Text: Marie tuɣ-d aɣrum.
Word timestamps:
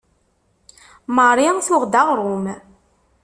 Marie 1.15 1.51
tuɣ-d 1.67 1.93
aɣrum. 2.01 2.45